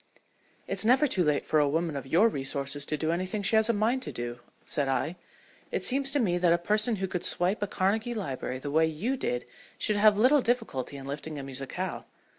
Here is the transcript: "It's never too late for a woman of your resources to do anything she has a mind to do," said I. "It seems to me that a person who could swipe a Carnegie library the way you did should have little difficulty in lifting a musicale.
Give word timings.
"It's 0.67 0.83
never 0.83 1.05
too 1.05 1.23
late 1.23 1.45
for 1.45 1.59
a 1.59 1.69
woman 1.69 1.95
of 1.95 2.07
your 2.07 2.27
resources 2.27 2.87
to 2.87 2.97
do 2.97 3.11
anything 3.11 3.43
she 3.43 3.55
has 3.55 3.69
a 3.69 3.73
mind 3.73 4.01
to 4.01 4.11
do," 4.11 4.39
said 4.65 4.87
I. 4.87 5.15
"It 5.69 5.85
seems 5.85 6.09
to 6.09 6.19
me 6.19 6.39
that 6.39 6.51
a 6.51 6.57
person 6.57 6.95
who 6.95 7.05
could 7.07 7.23
swipe 7.23 7.61
a 7.61 7.67
Carnegie 7.67 8.15
library 8.15 8.57
the 8.57 8.71
way 8.71 8.87
you 8.87 9.15
did 9.15 9.45
should 9.77 9.97
have 9.97 10.17
little 10.17 10.41
difficulty 10.41 10.97
in 10.97 11.05
lifting 11.05 11.37
a 11.37 11.43
musicale. 11.43 12.07